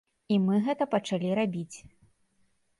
[0.35, 1.77] І мы гэта пачалі рабіць.